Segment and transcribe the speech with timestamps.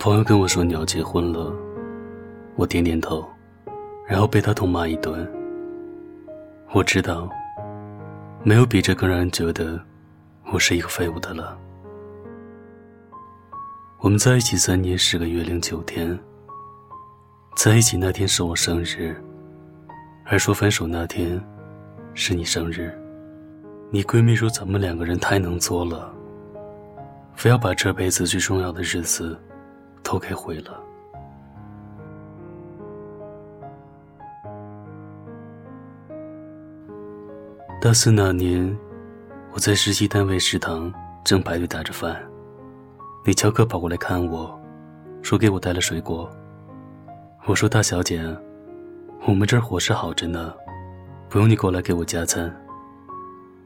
[0.00, 1.54] 朋友跟我说你要结婚了，
[2.56, 3.22] 我点点头，
[4.08, 5.30] 然后被他痛骂一顿。
[6.72, 7.28] 我知道，
[8.42, 9.78] 没有比这更让人觉得
[10.54, 11.54] 我是一个废物的了。
[13.98, 16.18] 我们在一起三年十个月零九天，
[17.54, 19.14] 在一起那天是我生日，
[20.24, 21.38] 而说分手那天
[22.14, 22.90] 是你生日。
[23.90, 26.10] 你闺蜜说咱们两个人太能作了，
[27.34, 29.38] 非要把这辈子最重要的日子。
[30.02, 30.80] 都给毁了。
[37.80, 38.76] 大四那年，
[39.54, 40.92] 我在实习单位食堂
[41.24, 42.20] 正排队打着饭，
[43.24, 44.58] 你翘课跑过来看我，
[45.22, 46.30] 说给我带了水果。
[47.46, 48.22] 我说大小姐，
[49.26, 50.52] 我们这儿伙食好着呢，
[51.30, 52.54] 不用你过来给我加餐。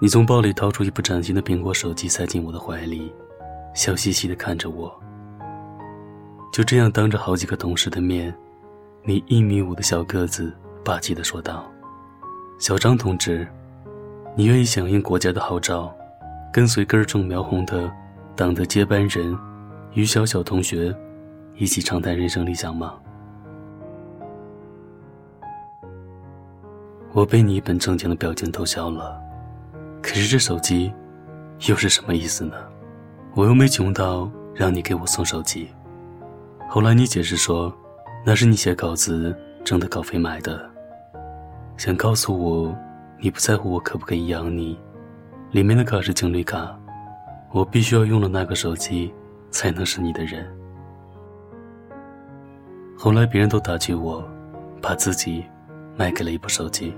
[0.00, 3.14] 你从包里掏出一部崭新的苹果手机，塞进我的怀里，
[3.74, 4.92] 笑嘻嘻的看着我。
[6.52, 8.34] 就这样，当着好几个同事的面，
[9.04, 10.52] 你一米五的小个子
[10.84, 11.64] 霸气地说道
[12.58, 13.46] ：“小张同志，
[14.34, 15.94] 你愿意响应国家的号召，
[16.52, 17.88] 跟随根正苗红的
[18.34, 19.38] 党的接班人
[19.94, 20.92] 于小小同学，
[21.54, 22.94] 一起畅谈人生理想吗？”
[27.12, 29.20] 我被你一本正经的表情逗笑了。
[30.02, 30.92] 可是这手机，
[31.68, 32.56] 又是什么意思呢？
[33.34, 35.68] 我又没穷到让你给我送手机。
[36.72, 37.74] 后来你解释说，
[38.24, 40.70] 那是你写稿子挣的稿费买的。
[41.76, 42.72] 想告诉我，
[43.18, 44.78] 你不在乎我可不可以养你。
[45.50, 46.78] 里面的卡是情侣卡，
[47.50, 49.12] 我必须要用了那个手机，
[49.50, 50.46] 才能是你的人。
[52.96, 54.24] 后来别人都打趣我，
[54.80, 55.44] 把自己
[55.96, 56.94] 卖给了一部手机。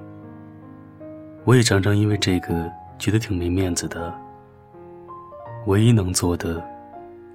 [1.44, 4.12] 我也常常因为这个觉得挺没面子的。
[5.66, 6.62] 唯一能做的，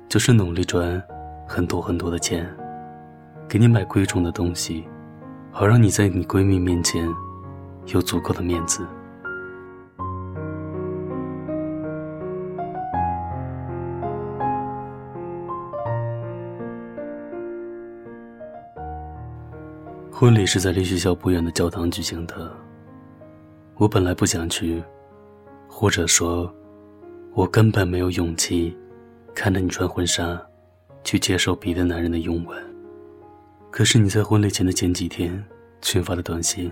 [0.07, 1.01] 就是努力赚。
[1.47, 2.45] 很多很多的钱，
[3.47, 4.85] 给你买贵重的东西，
[5.51, 7.07] 好让你在你闺蜜面前
[7.87, 8.85] 有足够的面子。
[20.11, 22.51] 婚礼是在离学校不远的教堂举行的。
[23.75, 24.83] 我本来不想去，
[25.67, 26.51] 或者说，
[27.33, 28.75] 我根本没有勇气
[29.33, 30.39] 看着你穿婚纱。
[31.03, 32.57] 去接受别的男人的拥吻，
[33.71, 35.43] 可是你在婚礼前的前几天
[35.81, 36.71] 群发的短信，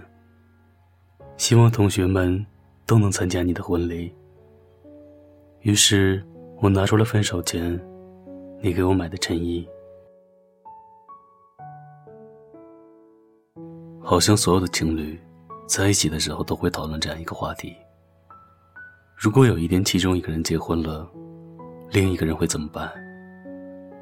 [1.37, 2.45] 希望同学们
[2.85, 4.13] 都能参加你的婚礼。
[5.61, 6.23] 于是
[6.61, 7.79] 我拿出了分手前
[8.61, 9.67] 你给我买的衬衣。
[13.99, 15.19] 好像所有的情侣
[15.67, 17.75] 在一起的时候都会讨论这样一个话题：
[19.15, 21.09] 如果有一天其中一个人结婚了，
[21.89, 22.91] 另一个人会怎么办？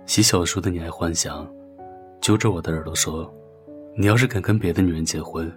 [0.06, 1.48] 写小说的你还幻想，
[2.22, 3.34] 揪着我的耳朵说
[3.98, 5.50] ：“你要是敢跟别的女人结婚，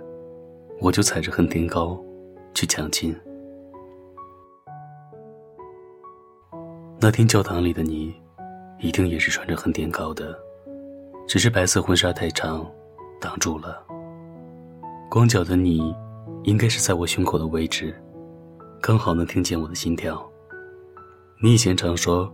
[0.80, 2.00] 我就踩着恨天高，
[2.54, 3.14] 去抢亲。”
[7.00, 8.14] 那天教堂里的你，
[8.78, 10.38] 一定也是穿着恨天高的，
[11.26, 12.64] 只是白色婚纱太长，
[13.20, 13.84] 挡住了。
[15.10, 15.92] 光脚的你，
[16.44, 17.94] 应该是在我胸口的位置，
[18.80, 20.24] 刚好能听见我的心跳。
[21.42, 22.32] 你以前常说：“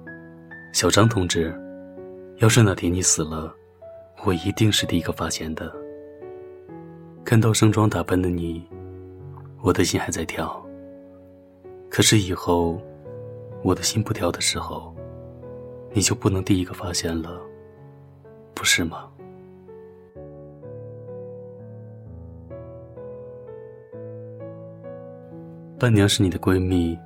[0.74, 1.58] 小张同志。”
[2.38, 3.54] 要是哪天你死了，
[4.25, 5.72] 我一定是第一个发现的。
[7.25, 8.62] 看到盛装打扮的你，
[9.62, 10.60] 我的心还在跳。
[11.88, 12.81] 可是以后，
[13.62, 14.92] 我的心不跳的时候，
[15.92, 17.41] 你就不能第一个发现了，
[18.54, 19.09] 不是吗？
[25.78, 26.98] 伴娘是你的闺蜜，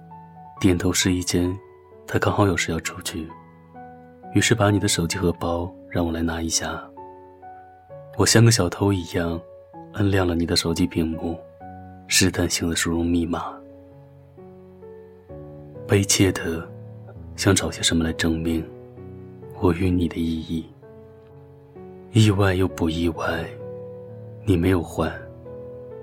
[0.61, 1.55] 点头示意间，
[2.07, 3.29] 她刚好有事要出去。
[4.37, 6.79] 于是把你的手机和包让我来拿一下。
[8.19, 9.41] 我像个小偷一样，
[9.95, 11.41] 摁亮了你的手机屏幕，
[12.07, 13.59] 试探性的输入密码，
[15.89, 16.69] 悲切的
[17.35, 18.63] 想找些什么来证明
[19.59, 20.67] 我与你的意义。
[22.13, 23.43] 意外又不意外，
[24.45, 25.11] 你没有换，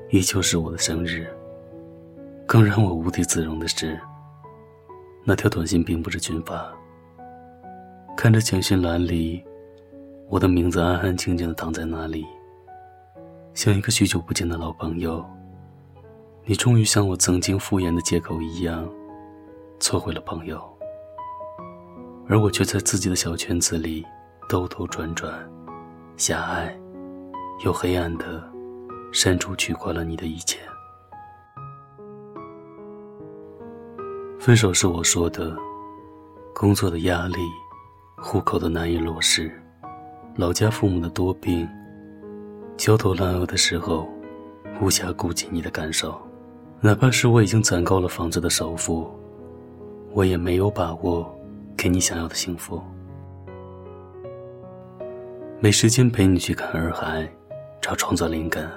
[0.10, 1.28] 依旧是我的生日。
[2.48, 3.96] 更让我无地自容的是，
[5.24, 6.74] 那条短信并不是群发。
[8.24, 9.44] 看着简讯栏里，
[10.30, 12.26] 我的名字安安静静的躺在那里，
[13.54, 15.22] 像一个许久不见的老朋友。
[16.46, 18.90] 你终于像我曾经敷衍的借口一样，
[19.78, 20.58] 做回了朋友，
[22.30, 24.06] 而我却在自己的小圈子里
[24.48, 25.34] 兜兜转转，
[26.16, 26.74] 狭隘
[27.66, 28.42] 又黑暗的
[29.12, 30.60] 删除取关了你的一切。
[34.40, 35.54] 分手是我说的，
[36.56, 37.36] 工作的压力。
[38.26, 39.52] 户口的难以落实，
[40.38, 41.68] 老家父母的多病，
[42.78, 44.08] 焦头烂额的时候，
[44.82, 46.18] 无暇顾及你的感受。
[46.80, 49.12] 哪怕是我已经攒够了房子的首付，
[50.14, 51.38] 我也没有把握
[51.76, 52.82] 给你想要的幸福。
[55.60, 57.30] 没时间陪你去看洱海，
[57.82, 58.72] 找创作灵感，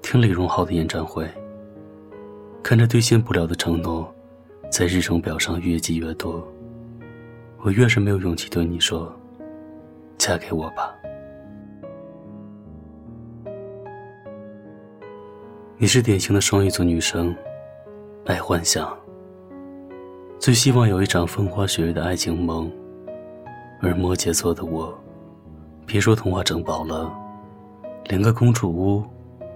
[0.00, 1.28] 听李荣浩的演唱会。
[2.62, 4.10] 看着兑现不了的承诺，
[4.72, 6.42] 在日程表上越积越多，
[7.60, 9.12] 我越是没有勇气对你说
[10.16, 10.94] ：“嫁给我吧。”
[15.76, 17.34] 你是典型的双鱼座女生，
[18.26, 18.96] 爱幻想，
[20.38, 22.70] 最希望有一场风花雪月的爱情梦，
[23.82, 24.96] 而摩羯座的我，
[25.84, 27.12] 别说童话城堡了，
[28.04, 29.04] 连个公主屋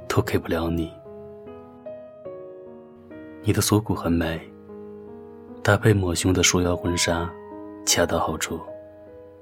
[0.08, 0.92] 都给不了你。
[3.44, 4.40] 你的锁骨很美，
[5.62, 7.28] 搭配抹胸的束腰婚纱，
[7.84, 8.60] 恰到好处。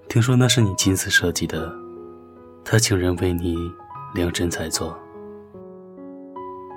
[0.08, 1.72] 听说那是你亲自设计的，
[2.64, 3.56] 他请人为你
[4.14, 4.98] 量身裁做。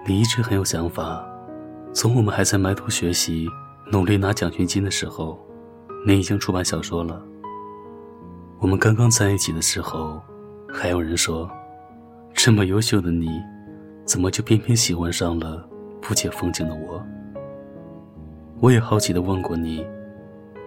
[0.06, 1.26] 你一直很有想法，
[1.94, 3.48] 从我们还在埋头学习、
[3.92, 5.40] 努力拿奖学金的时候，
[6.06, 7.22] 你已经出版小说了。
[8.60, 10.22] 我们刚刚在一起的时候，
[10.72, 11.50] 还有人说，
[12.34, 13.28] 这么优秀的你，
[14.06, 15.68] 怎么就偏偏喜欢上了
[16.02, 17.04] 不解风情的我？
[18.60, 19.86] 我也好奇的问过你，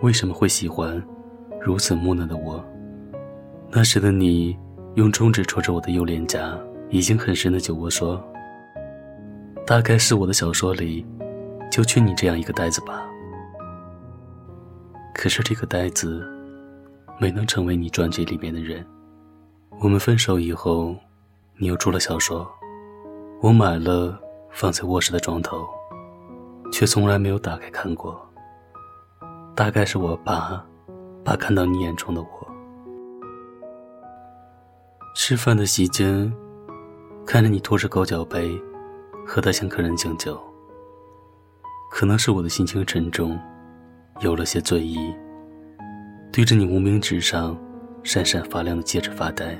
[0.03, 1.03] 为什么会喜欢
[1.61, 2.63] 如此木讷的我？
[3.71, 4.57] 那时的你，
[4.95, 6.57] 用中指戳着我的右脸颊，
[6.91, 8.23] 已经很深的酒窝说。
[9.67, 11.05] 大概是我的小说里，
[11.73, 13.09] 就缺你这样一个呆子吧。
[15.15, 16.25] 可是这个呆子，
[17.19, 18.85] 没能成为你专辑里面的人。
[19.81, 20.95] 我们分手以后，
[21.57, 22.47] 你又出了小说，
[23.41, 24.19] 我买了
[24.51, 25.67] 放在卧室的床头，
[26.71, 28.26] 却从来没有打开看过。
[29.57, 30.63] 大概是我爸，
[31.25, 32.29] 爸看到你眼中的我。
[35.15, 36.31] 吃饭的席间，
[37.25, 38.55] 看着你拖着高脚杯。
[39.29, 40.41] 喝得向客人敬酒。
[41.91, 43.37] 可能是我的心情沉重，
[44.21, 45.13] 有了些醉意。
[46.33, 47.59] 对着你无名指上
[48.05, 49.59] 闪闪发亮的戒指发呆。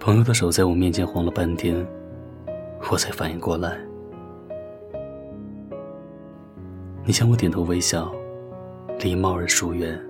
[0.00, 1.86] 朋友的手在我面前晃了半天，
[2.90, 3.78] 我才反应过来。
[7.04, 8.12] 你向我点头微笑，
[9.02, 10.00] 礼貌而疏远。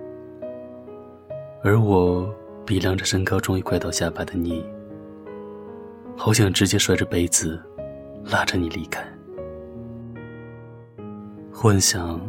[1.63, 2.33] 而我
[2.65, 4.63] 比量着身高，终于快到下巴的你，
[6.15, 7.61] 好想直接摔着杯子。
[8.31, 9.05] 拉着你离开，
[11.53, 12.21] 幻想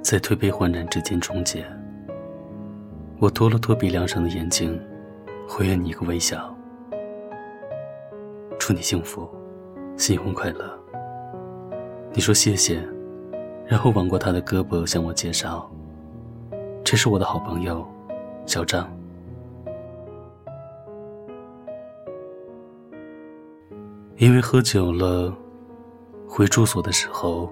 [0.00, 1.66] 在推杯换盏之间终结。
[3.18, 4.80] 我拖了拖鼻梁上的眼镜，
[5.48, 6.56] 回了你一个微笑。
[8.60, 9.28] 祝你幸福，
[9.96, 10.72] 新婚快乐。
[12.12, 12.80] 你说谢谢，
[13.66, 15.68] 然后挽过他的胳膊向我介绍
[16.94, 17.84] ：“这是我的好朋友，
[18.46, 18.88] 小张。”
[24.16, 25.36] 因为喝酒了，
[26.28, 27.50] 回住所的时候，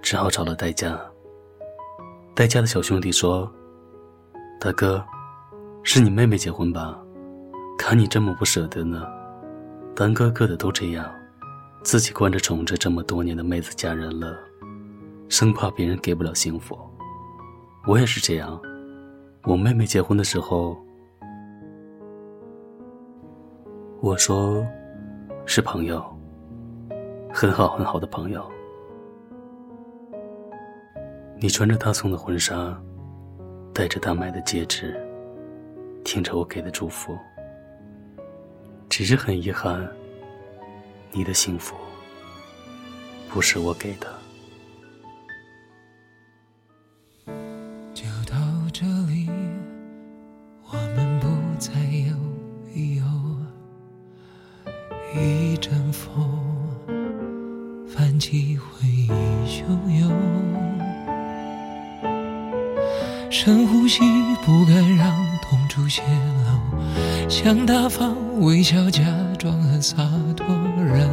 [0.00, 0.98] 只好找了代驾。
[2.34, 3.46] 代驾的小兄弟说
[4.58, 5.04] ：“大哥，
[5.82, 6.98] 是你妹妹结婚吧？
[7.78, 9.06] 看你这么不舍得呢。
[9.94, 11.04] 当哥哥的都这样，
[11.82, 14.34] 自己惯着宠着这么多年的妹子嫁人了，
[15.28, 16.74] 生怕别人给不了幸福。
[17.86, 18.58] 我也是这样。
[19.48, 20.76] 我妹妹结婚的时候，
[24.02, 24.62] 我说。”
[25.50, 26.04] 是朋友，
[27.32, 28.46] 很好很好的朋友。
[31.40, 32.78] 你穿着她送的婚纱，
[33.72, 34.94] 戴着她买的戒指，
[36.04, 37.16] 听着我给的祝福。
[38.90, 39.88] 只是很遗憾，
[41.10, 41.74] 你的幸福
[43.30, 44.17] 不是我给的。
[55.14, 56.28] 一阵风，
[57.88, 59.08] 泛起回忆
[59.46, 59.64] 汹
[60.00, 60.12] 涌。
[63.30, 64.00] 深呼吸，
[64.44, 65.10] 不敢让
[65.42, 67.28] 痛处泄露。
[67.28, 69.02] 想大方微笑，假
[69.38, 69.96] 装很洒
[70.36, 70.46] 脱，
[70.76, 71.08] 人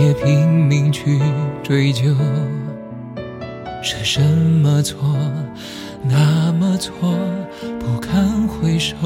[0.00, 1.20] 别拼命去。
[1.62, 2.16] 追究
[3.82, 4.98] 是什么错，
[6.02, 7.14] 那么错
[7.78, 8.96] 不堪回首，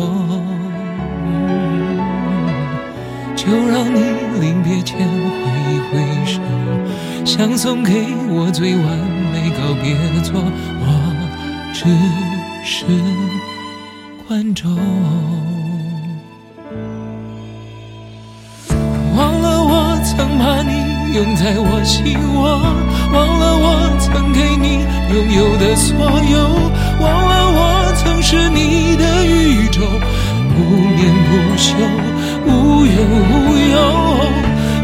[3.35, 4.01] 就让你
[4.41, 6.41] 临别前挥一挥手，
[7.25, 8.99] 想送给我最完
[9.33, 10.41] 美告别作，
[10.81, 10.83] 我
[11.75, 11.85] 只
[12.65, 12.87] 是
[14.29, 14.73] 观众。
[20.25, 20.73] 曾把你。
[21.15, 22.59] 拥在我心窝，
[23.13, 23.67] 忘了我
[24.01, 24.83] 曾给你
[25.15, 26.39] 拥有的所有，
[26.99, 29.83] 忘了我曾是你的宇宙，
[30.51, 31.77] 不眠不休，
[32.47, 33.77] 无怨无忧，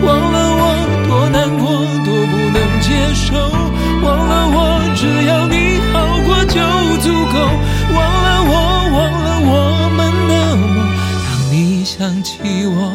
[0.06, 0.64] 忘了我
[1.08, 1.66] 多难过，
[2.04, 3.34] 多不能接受，
[4.06, 6.60] 忘了我只要你好过就
[7.02, 7.34] 足够，
[7.96, 8.54] 忘了我，
[8.94, 10.86] 忘了我们的梦，
[11.26, 12.89] 当你想起，我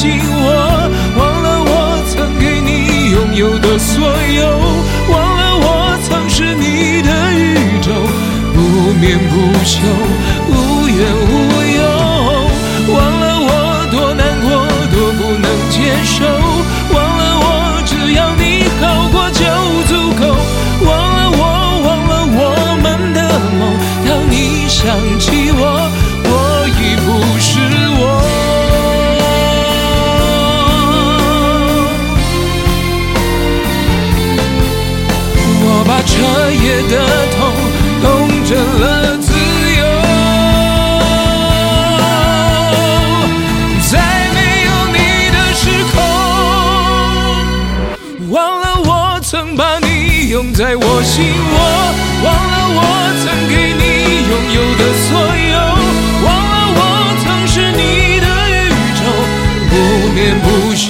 [0.00, 0.88] 紧我，
[1.18, 4.48] 忘了我曾给你拥有的所有，
[5.12, 7.92] 忘了我曾是你的宇宙，
[8.54, 8.58] 不
[8.98, 9.84] 眠不休，
[10.48, 10.96] 无怨
[11.28, 11.30] 无
[11.76, 11.84] 忧，
[12.94, 13.52] 忘了我
[13.92, 14.48] 多难过，
[14.88, 16.24] 多不能接受，
[38.60, 39.32] 了自
[39.78, 39.82] 由，
[43.90, 43.92] 在
[44.34, 44.98] 没有你
[45.30, 45.62] 的时
[45.92, 45.96] 空，
[48.30, 48.88] 忘了我
[49.22, 51.56] 曾把你拥在我心窝，
[52.24, 52.78] 忘了我
[53.22, 53.82] 曾给你
[54.28, 55.08] 拥有的所
[55.50, 55.56] 有，
[56.24, 56.78] 忘了我
[57.22, 57.80] 曾是你
[58.20, 58.52] 的宇
[58.98, 59.00] 宙，
[59.70, 59.72] 不
[60.14, 60.88] 眠不休，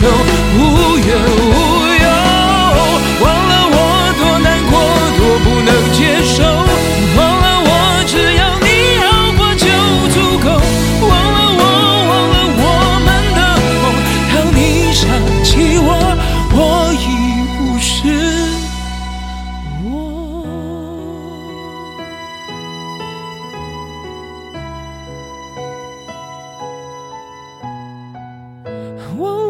[29.21, 29.50] 我。